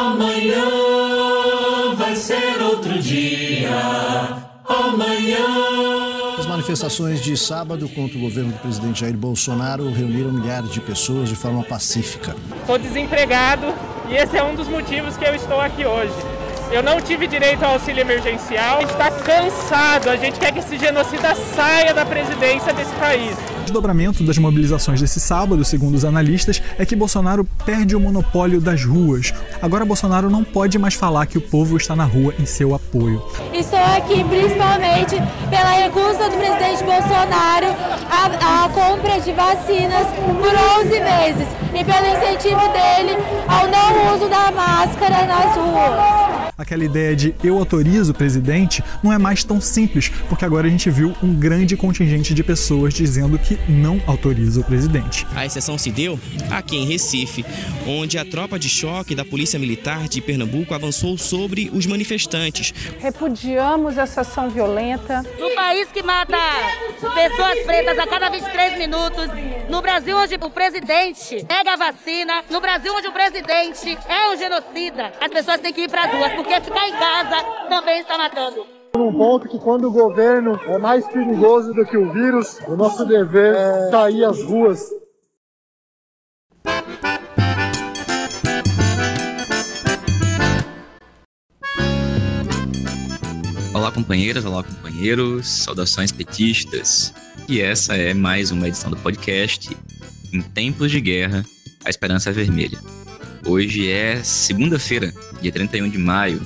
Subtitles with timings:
[0.00, 0.64] Amanhã
[1.94, 3.68] vai ser outro dia.
[4.66, 5.44] Amanhã.
[6.38, 11.28] As manifestações de sábado contra o governo do presidente Jair Bolsonaro reuniram milhares de pessoas
[11.28, 12.34] de forma pacífica.
[12.62, 13.66] Estou desempregado
[14.08, 16.14] e esse é um dos motivos que eu estou aqui hoje.
[16.72, 18.76] Eu não tive direito ao auxílio emergencial.
[18.76, 20.08] A gente está cansado.
[20.08, 23.36] A gente quer que esse genocida saia da presidência desse país.
[23.58, 28.60] O desdobramento das mobilizações desse sábado, segundo os analistas, é que Bolsonaro perde o monopólio
[28.60, 29.34] das ruas.
[29.60, 33.20] Agora Bolsonaro não pode mais falar que o povo está na rua em seu apoio.
[33.52, 35.16] Estou aqui principalmente
[35.50, 37.66] pela recusa do presidente Bolsonaro
[38.08, 44.28] à, à compra de vacinas por 11 meses e pelo incentivo dele ao não uso
[44.28, 49.60] da máscara nas ruas aquela ideia de eu autorizo o presidente não é mais tão
[49.60, 54.60] simples, porque agora a gente viu um grande contingente de pessoas dizendo que não autoriza
[54.60, 55.26] o presidente.
[55.34, 57.44] A exceção se deu aqui em Recife,
[57.86, 62.74] onde a tropa de choque da Polícia Militar de Pernambuco avançou sobre os manifestantes.
[62.98, 65.22] Repudiamos essa ação violenta.
[65.38, 66.36] No país que mata
[67.14, 69.28] pessoas pretas a cada 23 minutos,
[69.68, 74.36] no Brasil onde o presidente pega a vacina, no Brasil onde o presidente é um
[74.36, 78.18] genocida, as pessoas têm que ir para as ruas, porque ficar em casa também está
[78.18, 78.66] matando.
[78.96, 83.04] Um ponto que quando o governo é mais perigoso do que o vírus, o nosso
[83.04, 84.90] dever é sair às ruas.
[93.72, 97.14] Olá companheiras, olá companheiros, saudações petistas.
[97.48, 99.76] E essa é mais uma edição do podcast
[100.32, 101.44] Em Tempos de Guerra,
[101.84, 102.80] a Esperança Vermelha.
[103.46, 106.40] Hoje é segunda-feira, dia 31 de maio.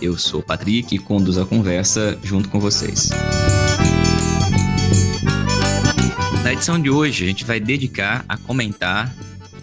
[0.00, 3.10] Eu sou o Patrick e conduzo a conversa junto com vocês.
[6.42, 9.14] Na edição de hoje, a gente vai dedicar a comentar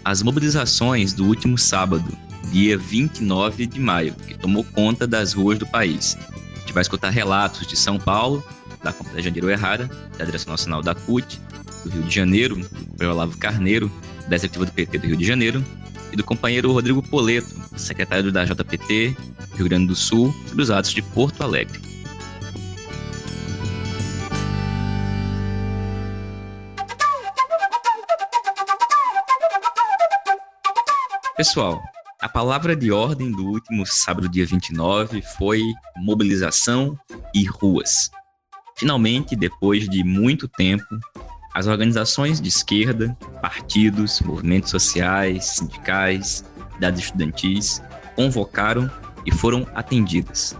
[0.04, 2.16] as mobilizações do último sábado,
[2.50, 6.16] dia 29 de maio, que tomou conta das ruas do país.
[6.56, 8.44] A gente vai escutar relatos de São Paulo,
[8.82, 9.88] da Compra Janeiro Errara,
[10.18, 11.40] da Direção Nacional da CUT,
[11.84, 12.56] do Rio de Janeiro,
[12.96, 13.90] do Olavo Carneiro,
[14.28, 15.64] da Executiva do PT do Rio de Janeiro,
[16.14, 19.16] e do companheiro Rodrigo Poleto, secretário da JPT,
[19.56, 21.80] Rio Grande do Sul, sobre os atos de Porto Alegre.
[31.36, 31.82] Pessoal,
[32.20, 35.60] a palavra de ordem do último sábado, dia 29, foi
[35.96, 36.96] mobilização
[37.34, 38.08] e ruas.
[38.78, 40.84] Finalmente, depois de muito tempo,
[41.54, 46.44] as organizações de esquerda, partidos, movimentos sociais, sindicais,
[46.80, 47.80] dados estudantis
[48.16, 48.90] convocaram
[49.24, 50.56] e foram atendidas.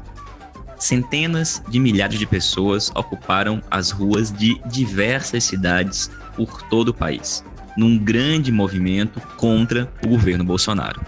[0.78, 7.44] Centenas de milhares de pessoas ocuparam as ruas de diversas cidades por todo o país,
[7.76, 11.00] num grande movimento contra o governo Bolsonaro.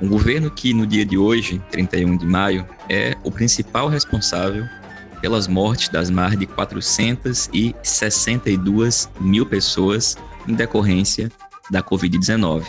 [0.00, 4.66] Um governo que, no dia de hoje, 31 de maio, é o principal responsável
[5.24, 11.32] pelas mortes das mais de 462 mil pessoas em decorrência
[11.70, 12.66] da Covid-19.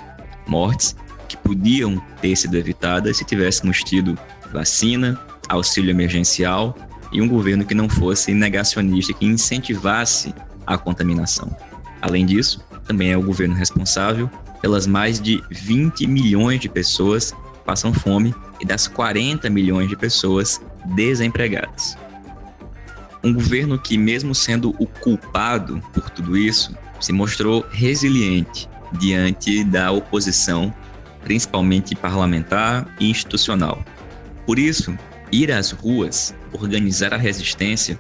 [0.48, 0.96] Mortes
[1.28, 4.18] que podiam ter sido evitadas se tivéssemos tido
[4.54, 6.74] vacina, auxílio emergencial
[7.12, 10.34] e um governo que não fosse negacionista, que incentivasse
[10.66, 11.54] a contaminação.
[12.02, 14.30] Além disso, também é o governo responsável
[14.62, 19.98] pelas mais de 20 milhões de pessoas que passam fome e das 40 milhões de
[19.98, 20.62] pessoas
[20.96, 21.98] desempregadas.
[23.25, 28.69] Um governo que, mesmo sendo o culpado por tudo isso, se mostrou resiliente
[29.00, 30.72] diante da oposição,
[31.24, 33.84] principalmente parlamentar e institucional.
[34.46, 34.96] Por isso,
[35.31, 37.97] ir às ruas, organizar a resistência,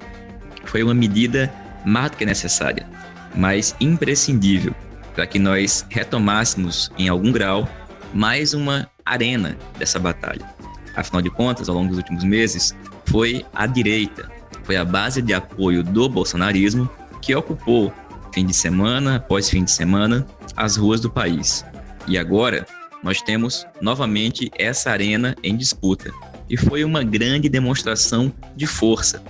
[0.63, 1.51] foi uma medida
[1.83, 2.87] mais do que necessária,
[3.35, 4.75] mas imprescindível
[5.15, 7.67] para que nós retomássemos, em algum grau,
[8.13, 10.47] mais uma arena dessa batalha.
[10.95, 12.75] Afinal de contas, ao longo dos últimos meses,
[13.07, 14.29] foi a direita,
[14.63, 16.89] foi a base de apoio do bolsonarismo
[17.21, 17.93] que ocupou
[18.33, 20.25] fim de semana após fim de semana
[20.55, 21.65] as ruas do país.
[22.07, 22.65] E agora
[23.03, 26.11] nós temos novamente essa arena em disputa.
[26.49, 29.23] E foi uma grande demonstração de força.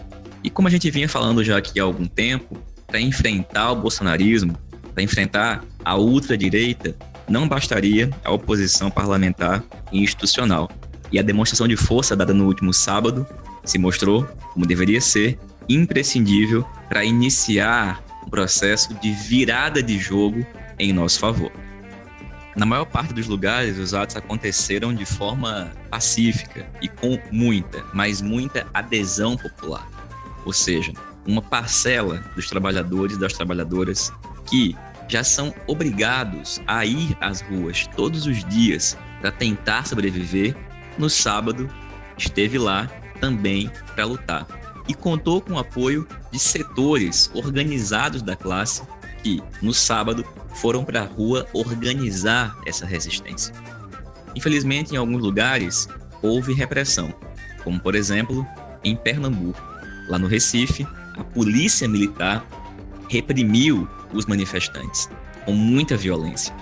[0.43, 2.57] E como a gente vinha falando já aqui há algum tempo,
[2.87, 4.57] para enfrentar o bolsonarismo,
[4.93, 6.95] para enfrentar a ultradireita,
[7.27, 10.69] não bastaria a oposição parlamentar e institucional.
[11.11, 13.25] E a demonstração de força dada no último sábado
[13.65, 20.45] se mostrou, como deveria ser, imprescindível para iniciar um processo de virada de jogo
[20.79, 21.51] em nosso favor.
[22.55, 28.21] Na maior parte dos lugares, os atos aconteceram de forma pacífica e com muita, mas
[28.21, 29.85] muita adesão popular.
[30.45, 30.93] Ou seja,
[31.27, 34.11] uma parcela dos trabalhadores e das trabalhadoras
[34.45, 34.75] que
[35.07, 40.55] já são obrigados a ir às ruas todos os dias para tentar sobreviver,
[40.97, 41.69] no sábado
[42.17, 42.89] esteve lá
[43.19, 44.47] também para lutar
[44.87, 48.83] e contou com o apoio de setores organizados da classe
[49.23, 50.23] que, no sábado,
[50.55, 53.53] foram para a rua organizar essa resistência.
[54.35, 55.87] Infelizmente, em alguns lugares,
[56.21, 57.13] houve repressão,
[57.63, 58.45] como, por exemplo,
[58.83, 59.59] em Pernambuco.
[60.07, 60.85] Lá no Recife,
[61.17, 62.45] a polícia militar
[63.09, 65.09] reprimiu os manifestantes
[65.45, 66.53] com muita violência.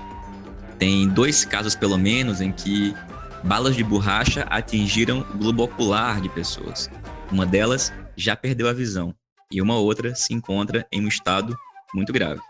[0.77, 2.95] Tem dois casos, pelo menos, em que
[3.43, 6.89] balas de borracha atingiram o globo ocular de pessoas.
[7.31, 9.13] Uma delas já perdeu a visão
[9.51, 11.55] e uma outra se encontra em um estado
[11.93, 12.41] muito grave.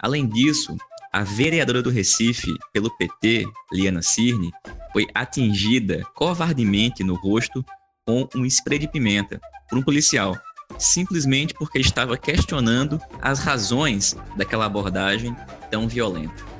[0.00, 0.76] Além disso,
[1.12, 4.52] a vereadora do Recife, pelo PT, Liana Cirne,
[4.92, 7.64] foi atingida covardemente no rosto
[8.06, 10.36] com um spray de pimenta por um policial,
[10.78, 15.36] simplesmente porque estava questionando as razões daquela abordagem
[15.70, 16.57] tão violenta.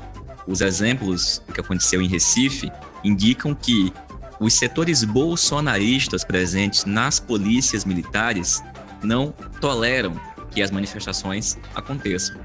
[0.49, 2.73] Os exemplos do que aconteceu em Recife
[3.05, 3.93] indicam que
[4.41, 8.63] os setores bolsonaristas presentes nas polícias militares
[9.03, 9.31] não
[9.61, 10.19] toleram
[10.51, 12.41] que as manifestações aconteçam.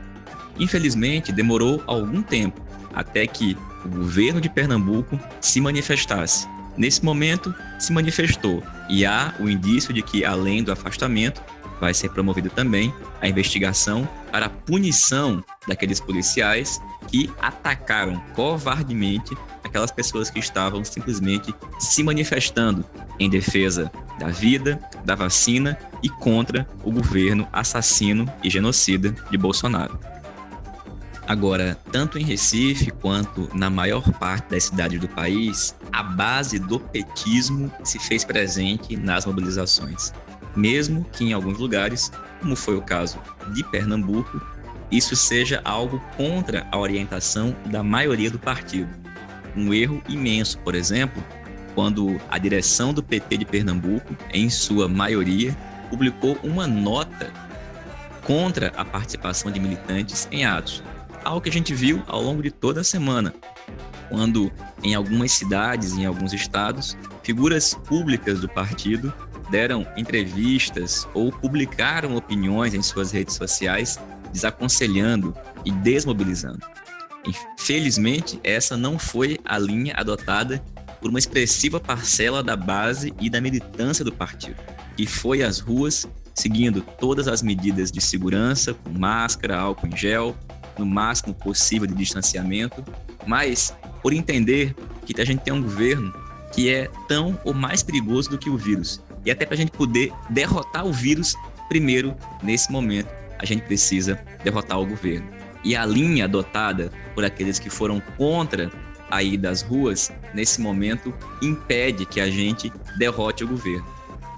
[0.59, 2.61] Infelizmente, demorou algum tempo
[2.93, 6.45] até que o governo de Pernambuco se manifestasse.
[6.75, 11.41] Nesse momento, se manifestou e há o indício de que, além do afastamento,
[11.79, 16.81] vai ser promovida também a investigação para a punição daqueles policiais
[17.13, 22.83] que atacaram covardemente aquelas pessoas que estavam simplesmente se manifestando
[23.19, 29.99] em defesa da vida, da vacina e contra o governo assassino e genocida de Bolsonaro.
[31.27, 36.79] Agora, tanto em Recife quanto na maior parte das cidades do país, a base do
[36.79, 40.11] petismo se fez presente nas mobilizações,
[40.55, 42.11] mesmo que em alguns lugares,
[42.41, 43.19] como foi o caso
[43.53, 44.41] de Pernambuco,
[44.95, 48.89] isso seja algo contra a orientação da maioria do partido.
[49.55, 51.23] Um erro imenso, por exemplo,
[51.73, 55.57] quando a direção do PT de Pernambuco, em sua maioria,
[55.89, 57.31] publicou uma nota
[58.21, 60.83] contra a participação de militantes em atos.
[61.23, 63.33] Algo que a gente viu ao longo de toda a semana,
[64.09, 64.51] quando
[64.83, 69.11] em algumas cidades, em alguns estados, figuras públicas do partido
[69.49, 73.99] deram entrevistas ou publicaram opiniões em suas redes sociais
[74.33, 75.33] desaconselhando
[75.63, 76.59] e desmobilizando.
[77.25, 80.61] Infelizmente, essa não foi a linha adotada
[80.99, 84.57] por uma expressiva parcela da base e da militância do partido,
[84.97, 90.35] que foi às ruas seguindo todas as medidas de segurança, com máscara, álcool em gel,
[90.77, 92.83] no máximo possível de distanciamento,
[93.27, 94.75] mas por entender
[95.05, 96.13] que a gente tem um governo
[96.51, 99.01] que é tão ou mais perigoso do que o vírus.
[99.25, 101.35] E até para a gente poder derrotar o vírus
[101.69, 103.09] primeiro, nesse momento,
[103.43, 105.27] a gente precisa derrotar o governo.
[105.65, 108.71] E a linha adotada por aqueles que foram contra
[109.11, 113.85] a ida às ruas, nesse momento, impede que a gente derrote o governo.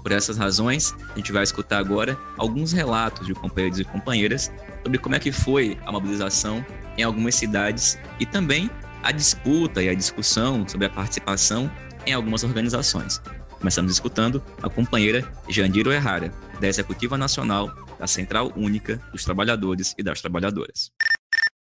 [0.02, 4.98] Por essas razões, a gente vai escutar agora alguns relatos de companheiros e companheiras sobre
[4.98, 6.64] como é que foi a mobilização
[6.98, 8.68] em algumas cidades e também
[9.02, 11.70] a disputa e a discussão sobre a participação
[12.04, 13.20] em algumas organizações.
[13.58, 20.02] Começamos escutando a companheira Jandiro Errara, da Executiva Nacional da Central Única dos Trabalhadores e
[20.02, 20.90] das Trabalhadoras.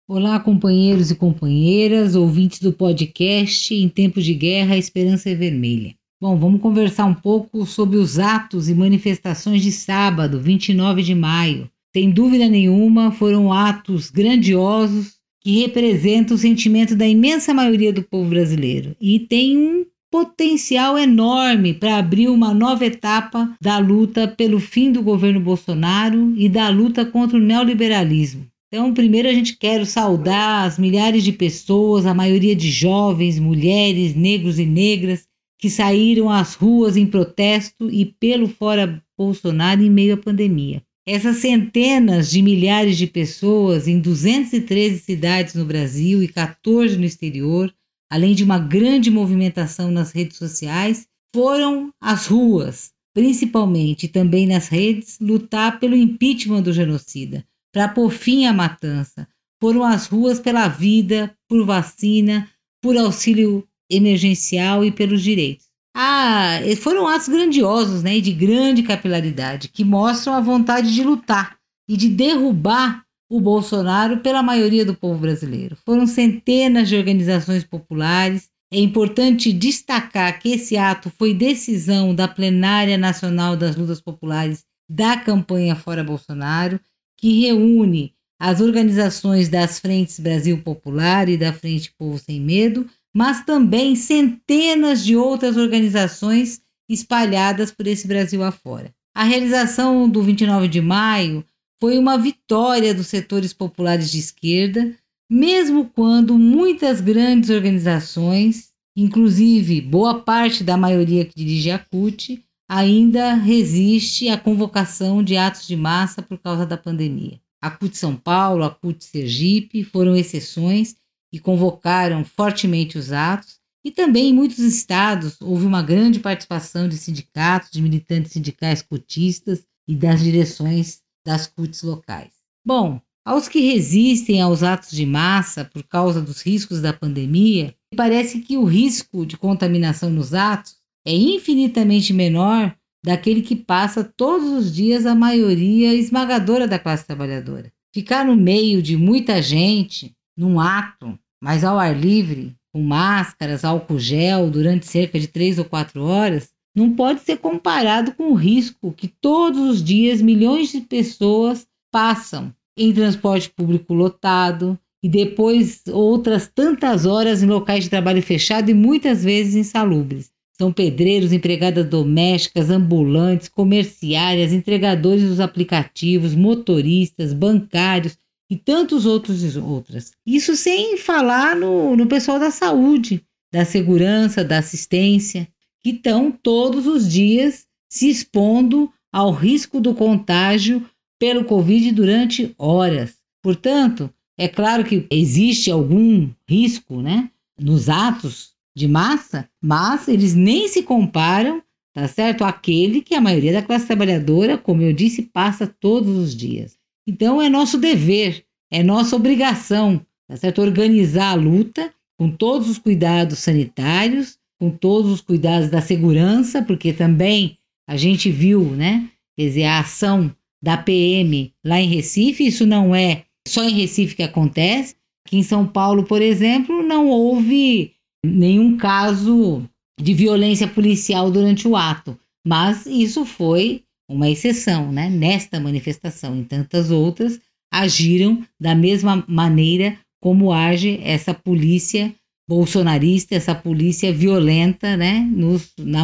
[0.08, 5.96] Olá, companheiros e companheiras, ouvintes do podcast Em Tempos de Guerra, a Esperança é Vermelha.
[6.22, 11.70] Bom, vamos conversar um pouco sobre os atos e manifestações de sábado, 29 de maio.
[11.94, 18.30] Sem dúvida nenhuma, foram atos grandiosos que representam o sentimento da imensa maioria do povo
[18.30, 24.90] brasileiro e tem um potencial enorme para abrir uma nova etapa da luta pelo fim
[24.90, 28.48] do governo Bolsonaro e da luta contra o neoliberalismo.
[28.70, 34.16] Então, primeiro a gente quer saudar as milhares de pessoas, a maioria de jovens, mulheres,
[34.16, 35.28] negros e negras,
[35.60, 40.82] que saíram às ruas em protesto e pelo fora Bolsonaro em meio à pandemia.
[41.06, 47.70] Essas centenas de milhares de pessoas em 213 cidades no Brasil e 14 no exterior
[48.10, 55.18] além de uma grande movimentação nas redes sociais, foram às ruas, principalmente também nas redes,
[55.20, 59.28] lutar pelo impeachment do genocida, para pôr fim à matança.
[59.62, 62.50] Foram às ruas pela vida, por vacina,
[62.82, 65.66] por auxílio emergencial e pelos direitos.
[65.96, 71.58] Ah, foram atos grandiosos, né, de grande capilaridade, que mostram a vontade de lutar
[71.88, 75.76] e de derrubar o Bolsonaro pela maioria do povo brasileiro.
[75.86, 78.50] Foram centenas de organizações populares.
[78.72, 85.18] É importante destacar que esse ato foi decisão da Plenária Nacional das Lutas Populares da
[85.18, 86.80] campanha Fora Bolsonaro,
[87.18, 93.46] que reúne as organizações das Frentes Brasil Popular e da Frente Povo Sem Medo, mas
[93.46, 98.94] também centenas de outras organizações espalhadas por esse Brasil afora.
[99.16, 101.44] A realização do 29 de maio
[101.86, 104.96] foi uma vitória dos setores populares de esquerda,
[105.30, 113.36] mesmo quando muitas grandes organizações, inclusive boa parte da maioria que dirige a CUT, ainda
[113.36, 117.40] resiste à convocação de atos de massa por causa da pandemia.
[117.62, 120.96] A CUT São Paulo, a CUT Sergipe foram exceções
[121.32, 126.98] e convocaram fortemente os atos, e também em muitos estados houve uma grande participação de
[126.98, 132.34] sindicatos, de militantes sindicais cutistas e das direções das CUTs locais.
[132.66, 138.40] Bom, aos que resistem aos atos de massa por causa dos riscos da pandemia, parece
[138.42, 144.74] que o risco de contaminação nos atos é infinitamente menor daquele que passa todos os
[144.74, 147.72] dias a maioria esmagadora da classe trabalhadora.
[147.94, 154.00] Ficar no meio de muita gente, num ato, mas ao ar livre, com máscaras, álcool
[154.00, 158.92] gel, durante cerca de três ou quatro horas, não pode ser comparado com o risco
[158.92, 166.52] que todos os dias milhões de pessoas passam em transporte público lotado e depois outras
[166.54, 170.32] tantas horas em locais de trabalho fechado e muitas vezes insalubres.
[170.58, 178.18] São pedreiros, empregadas domésticas, ambulantes, comerciárias, entregadores dos aplicativos, motoristas, bancários
[178.50, 180.12] e tantos outros outras.
[180.26, 183.22] Isso sem falar no, no pessoal da saúde,
[183.54, 185.48] da segurança, da assistência,
[185.86, 190.84] que estão todos os dias se expondo ao risco do contágio
[191.20, 193.20] pelo Covid durante horas.
[193.44, 200.68] Portanto, é claro que existe algum risco né, nos atos de massa, mas eles nem
[200.68, 201.62] se comparam,
[201.94, 202.44] tá certo?
[202.44, 206.80] Aquele que a maioria da classe trabalhadora, como eu disse, passa todos os dias.
[207.08, 210.64] Então é nosso dever, é nossa obrigação, tá certo?
[210.64, 216.94] Organizar a luta com todos os cuidados sanitários, com todos os cuidados da segurança, porque
[216.94, 217.58] também
[217.88, 219.10] a gente viu, né?
[219.38, 220.34] Quer dizer, a ação
[220.64, 224.96] da PM lá em Recife, isso não é só em Recife que acontece.
[225.26, 227.94] Aqui em São Paulo, por exemplo, não houve
[228.26, 229.68] nenhum caso
[230.00, 235.10] de violência policial durante o ato, mas isso foi uma exceção, né?
[235.10, 237.40] Nesta manifestação, em tantas outras,
[237.74, 242.14] agiram da mesma maneira como age essa polícia
[242.48, 245.20] bolsonarista, essa polícia violenta, né?
[245.32, 246.04] Nos, na,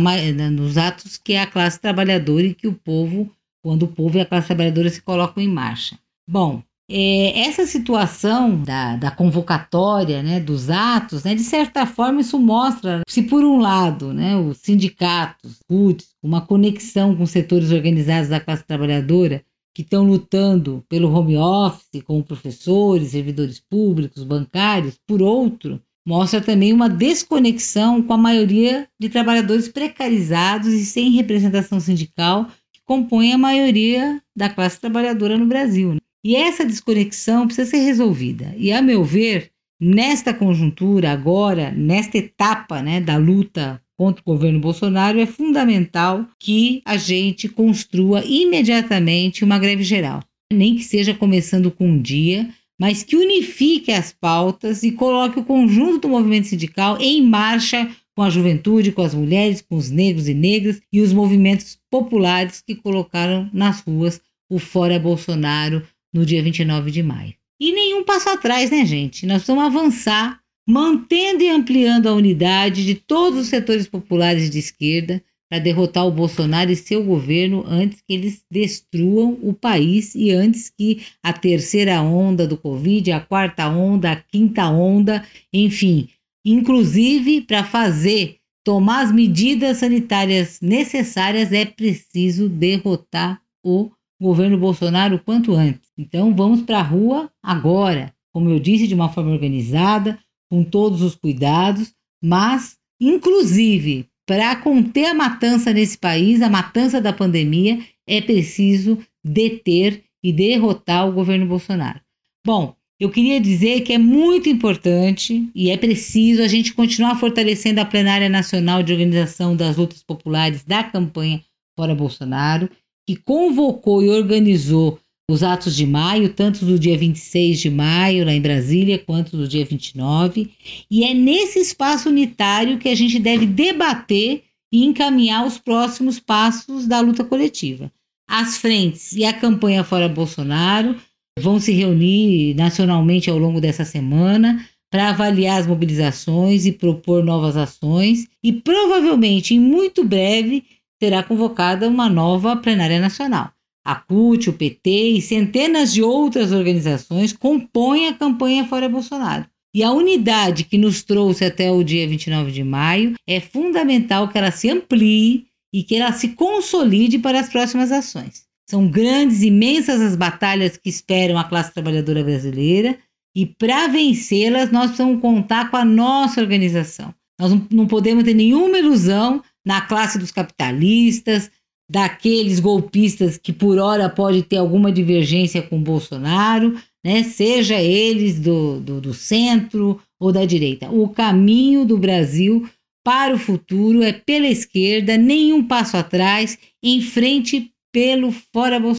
[0.50, 3.32] nos atos que é a classe trabalhadora e que o povo,
[3.64, 5.98] quando o povo e a classe trabalhadora se colocam em marcha.
[6.28, 12.38] Bom, é, essa situação da, da convocatória, né, dos atos, né, de certa forma isso
[12.38, 18.42] mostra se por um lado, né, os sindicatos, CUTs, uma conexão com setores organizados da
[18.42, 19.42] classe trabalhadora
[19.74, 26.74] que estão lutando pelo home office, como professores, servidores públicos, bancários, por outro, mostra também
[26.74, 33.38] uma desconexão com a maioria de trabalhadores precarizados e sem representação sindical que compõem a
[33.38, 35.94] maioria da classe trabalhadora no Brasil.
[35.94, 36.00] Né?
[36.24, 38.54] E essa desconexão precisa ser resolvida.
[38.58, 44.60] E, a meu ver, nesta conjuntura, agora, nesta etapa né, da luta contra o governo
[44.60, 50.22] Bolsonaro, é fundamental que a gente construa imediatamente uma greve geral.
[50.52, 52.50] Nem que seja começando com um dia,
[52.82, 58.24] mas que unifique as pautas e coloque o conjunto do movimento sindical em marcha com
[58.24, 62.74] a juventude, com as mulheres, com os negros e negras e os movimentos populares que
[62.74, 64.20] colocaram nas ruas
[64.50, 67.36] o Fora Bolsonaro, no dia 29 de maio.
[67.60, 69.28] E nenhum passo atrás, né, gente?
[69.28, 75.24] Nós vamos avançar, mantendo e ampliando a unidade de todos os setores populares de esquerda
[75.52, 80.70] para derrotar o Bolsonaro e seu governo antes que eles destruam o país e antes
[80.70, 86.08] que a terceira onda do Covid, a quarta onda, a quinta onda, enfim,
[86.46, 93.92] inclusive para fazer tomar as medidas sanitárias necessárias é preciso derrotar o
[94.22, 95.92] governo Bolsonaro o quanto antes.
[95.98, 100.18] Então vamos para a rua agora, como eu disse, de uma forma organizada,
[100.50, 101.94] com todos os cuidados,
[102.24, 110.06] mas inclusive para conter a matança nesse país, a matança da pandemia, é preciso deter
[110.24, 112.00] e derrotar o governo Bolsonaro.
[112.48, 117.82] Bom, eu queria dizer que é muito importante e é preciso a gente continuar fortalecendo
[117.82, 121.44] a plenária nacional de organização das lutas populares da campanha
[121.78, 122.70] Fora Bolsonaro
[123.06, 124.98] que convocou e organizou
[125.32, 129.48] os atos de maio, tanto do dia 26 de maio, lá em Brasília, quanto do
[129.48, 130.52] dia 29.
[130.90, 136.88] E é nesse espaço unitário que a gente deve debater e encaminhar os próximos passos
[136.88, 137.92] da luta coletiva.
[138.30, 140.96] As frentes e a campanha Fora Bolsonaro
[141.40, 147.56] vão se reunir nacionalmente ao longo dessa semana para avaliar as mobilizações e propor novas
[147.56, 150.66] ações, e provavelmente em muito breve
[151.02, 153.52] será convocada uma nova plenária nacional.
[153.84, 159.46] A CUT, o PT e centenas de outras organizações compõem a campanha Fora Bolsonaro.
[159.74, 164.38] E a unidade que nos trouxe até o dia 29 de maio é fundamental que
[164.38, 168.44] ela se amplie e que ela se consolide para as próximas ações.
[168.70, 172.98] São grandes, imensas as batalhas que esperam a classe trabalhadora brasileira
[173.36, 177.14] e para vencê-las nós precisamos contar com a nossa organização.
[177.40, 181.50] Nós não podemos ter nenhuma ilusão na classe dos capitalistas,
[181.92, 187.22] daqueles golpistas que por hora pode ter alguma divergência com Bolsonaro, né?
[187.22, 190.90] seja eles do, do, do centro ou da direita.
[190.90, 192.66] O caminho do Brasil
[193.04, 198.98] para o futuro é pela esquerda, nenhum passo atrás, em frente pelo fora Bolsonaro.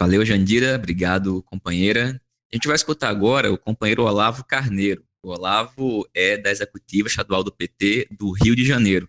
[0.00, 0.76] Valeu, Jandira.
[0.76, 2.18] Obrigado, companheira.
[2.50, 5.04] A gente vai escutar agora o companheiro Olavo Carneiro.
[5.22, 9.06] O Olavo é da executiva estadual do PT do Rio de Janeiro.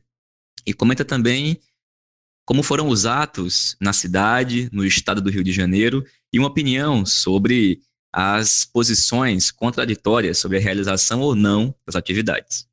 [0.67, 1.57] E comenta também
[2.49, 6.03] como foram os atos na cidade, no estado do Rio de Janeiro,
[6.33, 7.79] e uma opinião sobre
[8.11, 12.65] as posições contraditórias sobre a realização ou não das atividades.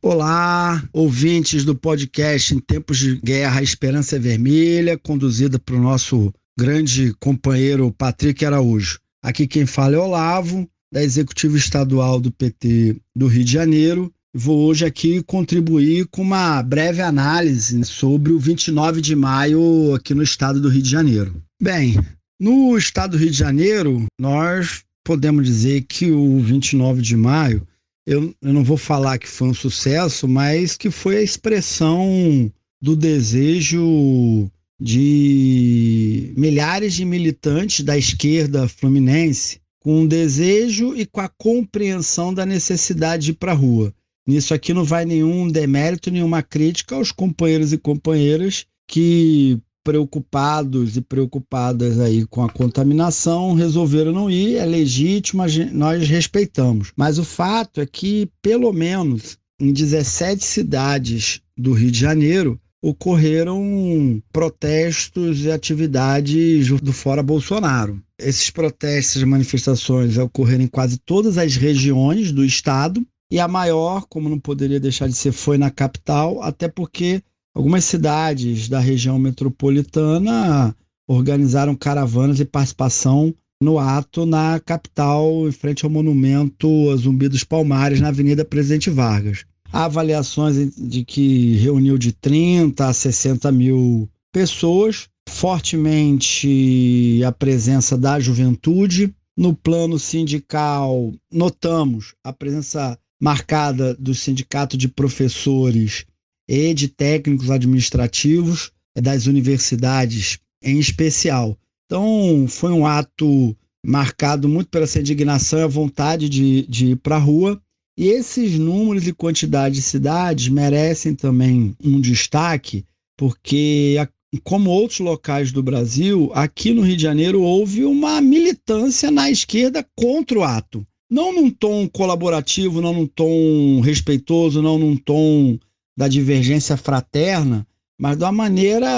[0.00, 7.90] Olá, ouvintes do podcast Em Tempos de Guerra, Esperança Vermelha, conduzida por nosso grande companheiro
[7.90, 9.00] Patrick Araújo.
[9.20, 14.14] Aqui quem fala é Olavo, da Executiva Estadual do PT do Rio de Janeiro.
[14.38, 20.22] Vou hoje aqui contribuir com uma breve análise sobre o 29 de maio aqui no
[20.22, 21.42] estado do Rio de Janeiro.
[21.58, 21.98] Bem,
[22.38, 27.66] no estado do Rio de Janeiro, nós podemos dizer que o 29 de maio,
[28.06, 32.94] eu, eu não vou falar que foi um sucesso, mas que foi a expressão do
[32.94, 42.34] desejo de milhares de militantes da esquerda fluminense com o desejo e com a compreensão
[42.34, 43.94] da necessidade de ir para a rua.
[44.26, 51.00] Nisso aqui não vai nenhum demérito, nenhuma crítica aos companheiros e companheiras que preocupados e
[51.00, 56.90] preocupadas aí com a contaminação resolveram não ir, é legítimo, nós respeitamos.
[56.96, 64.20] Mas o fato é que, pelo menos em 17 cidades do Rio de Janeiro, ocorreram
[64.32, 68.00] protestos e atividades do Fora Bolsonaro.
[68.18, 74.06] Esses protestos e manifestações ocorreram em quase todas as regiões do estado, e a maior,
[74.08, 77.22] como não poderia deixar de ser, foi na capital, até porque
[77.54, 80.74] algumas cidades da região metropolitana
[81.08, 88.00] organizaram caravanas e participação no ato na capital, em frente ao monumento Zumbi dos Palmares,
[88.00, 89.44] na Avenida Presidente Vargas.
[89.72, 98.20] Há avaliações de que reuniu de 30 a 60 mil pessoas, fortemente a presença da
[98.20, 99.12] juventude.
[99.36, 106.04] No plano sindical, notamos a presença marcada do Sindicato de Professores
[106.48, 111.56] e de Técnicos Administrativos das universidades em especial.
[111.86, 116.96] Então, foi um ato marcado muito pela essa indignação e a vontade de, de ir
[116.96, 117.60] para a rua.
[117.98, 122.84] E esses números e quantidade de cidades merecem também um destaque,
[123.16, 123.96] porque,
[124.42, 129.86] como outros locais do Brasil, aqui no Rio de Janeiro houve uma militância na esquerda
[129.94, 135.58] contra o ato não num tom colaborativo, não num tom respeitoso, não num tom
[135.96, 137.66] da divergência fraterna,
[137.98, 138.88] mas de uma maneira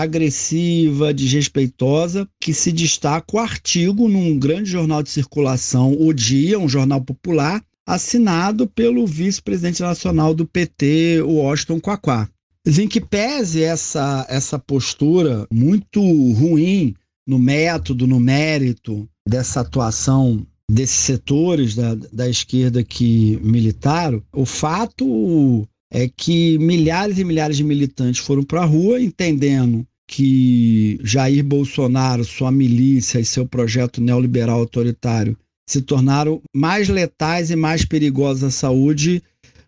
[0.00, 6.68] agressiva, desrespeitosa, que se destaca o artigo num grande jornal de circulação, O Dia, um
[6.68, 12.28] jornal popular, assinado pelo vice-presidente nacional do PT, Washington Quaquá.
[12.66, 16.94] Em que pese essa, essa postura muito ruim
[17.26, 25.66] no método, no mérito dessa atuação desses setores da, da esquerda que militaram, o fato
[25.90, 32.24] é que milhares e milhares de militantes foram para a rua entendendo que Jair Bolsonaro,
[32.24, 35.36] sua milícia e seu projeto neoliberal autoritário
[35.68, 39.22] se tornaram mais letais e mais perigosos à saúde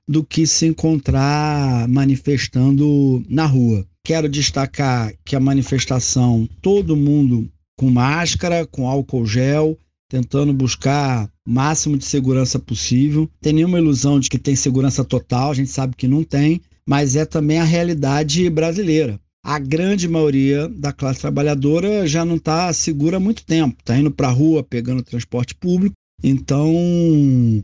[0.06, 3.84] do que se encontrar manifestando na rua.
[4.04, 11.50] Quero destacar que a manifestação, todo mundo com máscara, com álcool gel, tentando buscar o
[11.50, 13.28] máximo de segurança possível.
[13.40, 17.14] Tem nenhuma ilusão de que tem segurança total, a gente sabe que não tem, mas
[17.14, 19.20] é também a realidade brasileira.
[19.44, 24.10] A grande maioria da classe trabalhadora já não está segura há muito tempo, está indo
[24.10, 25.94] para a rua pegando transporte público.
[26.22, 26.74] Então,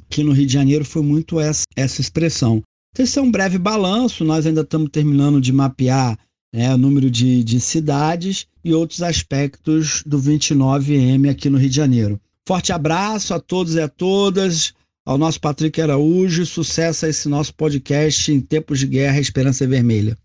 [0.07, 2.62] aqui no Rio de Janeiro foi muito essa, essa expressão.
[2.96, 6.16] Esse é um breve balanço, nós ainda estamos terminando de mapear
[6.54, 11.74] né, o número de, de cidades e outros aspectos do 29M aqui no Rio de
[11.74, 12.20] Janeiro.
[12.46, 14.74] Forte abraço a todos e a todas.
[15.07, 16.44] ao nosso Patrick Araújo.
[16.44, 20.18] Sucesso a esse nosso podcast em tempos de guerra, Esperança Vermelha.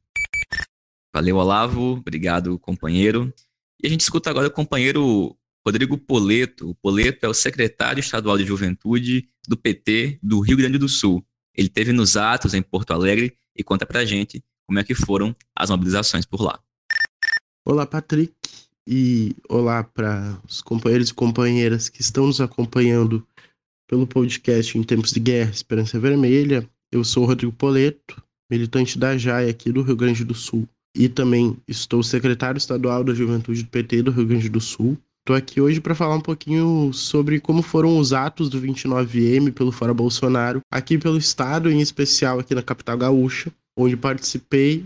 [1.13, 1.93] Valeu, Olavo.
[1.93, 3.33] Obrigado, companheiro.
[3.81, 6.69] E a gente escuta agora o companheiro Rodrigo Poleto.
[6.69, 11.25] O Poleto é o secretário estadual de juventude do PT do Rio Grande do Sul.
[11.55, 15.35] Ele teve nos atos em Porto Alegre e conta pra gente como é que foram
[15.55, 16.59] as mobilizações por lá.
[17.65, 18.33] Olá, Patrick,
[18.91, 23.23] e olá para os companheiros e companheiras que estão nos acompanhando
[23.87, 26.67] pelo podcast Em Tempos de Guerra, Esperança Vermelha.
[26.91, 31.07] Eu sou o Rodrigo Poleto, militante da JAI aqui do Rio Grande do Sul e
[31.07, 34.97] também estou secretário estadual da Juventude do PT do Rio Grande do Sul.
[35.19, 39.71] Estou aqui hoje para falar um pouquinho sobre como foram os atos do 29M pelo
[39.71, 44.83] Fora Bolsonaro, aqui pelo estado, em especial aqui na capital gaúcha, onde participei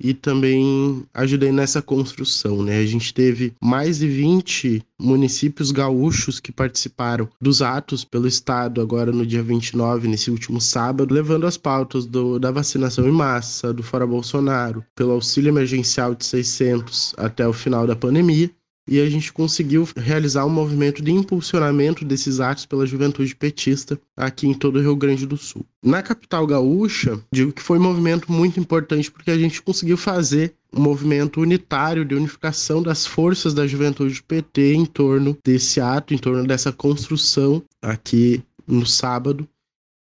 [0.00, 2.78] e também ajudei nessa construção, né?
[2.78, 9.12] A gente teve mais de 20 municípios gaúchos que participaram dos atos pelo estado agora
[9.12, 13.82] no dia 29, nesse último sábado, levando as pautas do, da vacinação em massa, do
[13.82, 18.50] fora Bolsonaro, pelo auxílio emergencial de 600 até o final da pandemia
[18.88, 24.48] e a gente conseguiu realizar um movimento de impulsionamento desses atos pela juventude petista aqui
[24.48, 25.64] em todo o Rio Grande do Sul.
[25.82, 30.54] Na capital gaúcha, digo que foi um movimento muito importante porque a gente conseguiu fazer
[30.72, 36.18] um movimento unitário de unificação das forças da juventude PT em torno desse ato, em
[36.18, 39.46] torno dessa construção aqui no sábado.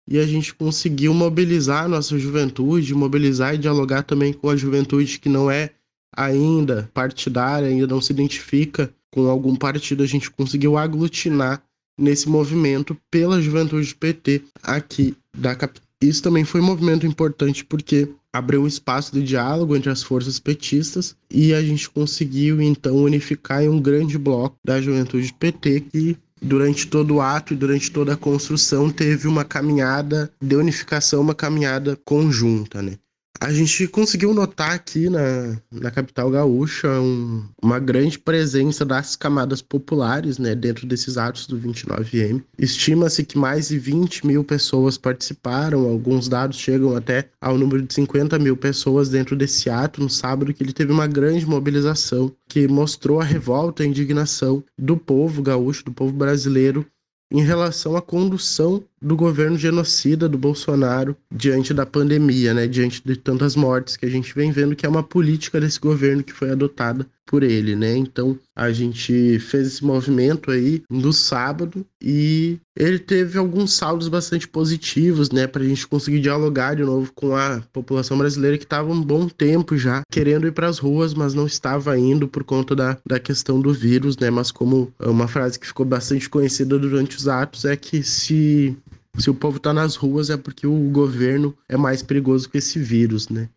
[0.07, 5.19] E a gente conseguiu mobilizar a nossa juventude, mobilizar e dialogar também com a juventude
[5.19, 5.71] que não é
[6.17, 11.63] ainda partidária, ainda não se identifica com algum partido, a gente conseguiu aglutinar
[11.99, 15.85] nesse movimento pela juventude PT aqui da capital.
[16.03, 20.41] Isso também foi um movimento importante porque abriu um espaço de diálogo entre as forças
[20.41, 26.19] petistas e a gente conseguiu então unificar em um grande bloco da juventude PT que
[26.43, 31.35] durante todo o ato e durante toda a construção teve uma caminhada de unificação, uma
[31.35, 32.99] caminhada conjunta, né?
[33.41, 39.61] A gente conseguiu notar aqui na, na capital gaúcha um, uma grande presença das camadas
[39.61, 42.43] populares né, dentro desses atos do 29M.
[42.59, 47.93] Estima-se que mais de 20 mil pessoas participaram, alguns dados chegam até ao número de
[47.93, 52.69] 50 mil pessoas dentro desse ato no sábado, que ele teve uma grande mobilização que
[52.69, 56.87] mostrou a revolta e a indignação do povo gaúcho, do povo brasileiro
[57.31, 63.17] em relação à condução do governo genocida do Bolsonaro diante da pandemia, né, diante de
[63.17, 66.51] tantas mortes que a gente vem vendo que é uma política desse governo que foi
[66.51, 67.97] adotada por ele, né?
[67.97, 74.47] Então a gente fez esse movimento aí no sábado e ele teve alguns saldos bastante
[74.47, 78.93] positivos, né, para a gente conseguir dialogar de novo com a população brasileira que estava
[78.93, 82.75] um bom tempo já querendo ir para as ruas, mas não estava indo por conta
[82.75, 84.31] da, da questão do vírus, né?
[84.31, 88.77] Mas como uma frase que ficou bastante conhecida durante os atos é que se
[89.19, 92.79] se o povo está nas ruas é porque o governo é mais perigoso que esse
[92.79, 93.49] vírus, né?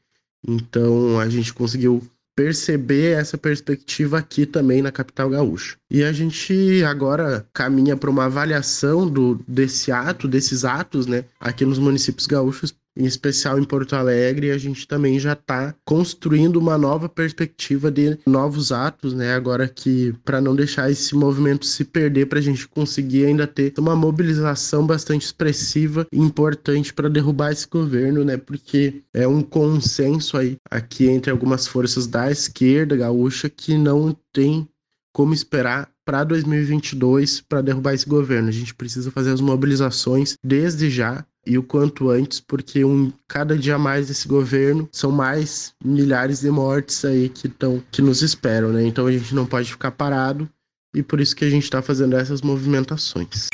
[0.48, 2.02] Então a gente conseguiu
[2.36, 5.76] perceber essa perspectiva aqui também na capital gaúcha.
[5.89, 11.65] E a gente agora caminha para uma avaliação do, desse ato, desses atos, né, aqui
[11.65, 16.78] nos municípios gaúchos, em especial em Porto Alegre, a gente também já está construindo uma
[16.78, 19.34] nova perspectiva de novos atos, né?
[19.34, 23.74] Agora que, para não deixar esse movimento se perder, para a gente conseguir ainda ter
[23.78, 28.38] uma mobilização bastante expressiva e importante para derrubar esse governo, né?
[28.38, 34.68] Porque é um consenso aí aqui entre algumas forças da esquerda gaúcha que não tem
[35.14, 38.48] como esperar para 2022 para derrubar esse governo.
[38.48, 43.58] A gente precisa fazer as mobilizações desde já e o quanto antes, porque um, cada
[43.58, 48.70] dia mais desse governo são mais milhares de mortes aí que estão que nos esperam,
[48.70, 48.86] né?
[48.86, 50.48] Então a gente não pode ficar parado
[50.94, 53.48] e por isso que a gente está fazendo essas movimentações.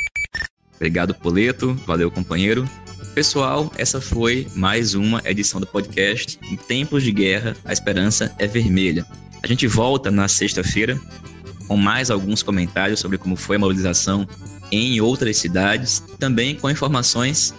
[0.76, 1.76] Obrigado, Poleto.
[1.86, 2.68] Valeu, companheiro.
[3.14, 8.48] Pessoal, essa foi mais uma edição do podcast Em Tempos de Guerra, a Esperança é
[8.48, 9.06] Vermelha.
[9.44, 11.00] A gente volta na sexta-feira
[11.68, 14.28] com mais alguns comentários sobre como foi a mobilização
[14.72, 17.54] em outras cidades, também com informações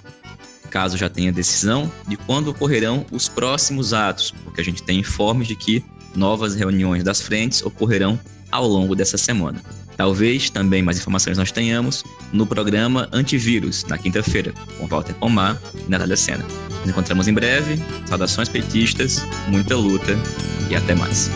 [0.74, 5.46] caso já tenha decisão, de quando ocorrerão os próximos atos, porque a gente tem informes
[5.46, 5.84] de que
[6.16, 8.18] novas reuniões das frentes ocorrerão
[8.50, 9.62] ao longo dessa semana.
[9.96, 15.88] Talvez também mais informações nós tenhamos no programa Antivírus, na quinta-feira, com Walter Pomar e
[15.88, 16.44] Natália Sena.
[16.80, 17.80] Nos encontramos em breve.
[18.06, 20.18] Saudações petistas, muita luta
[20.68, 21.30] e até mais.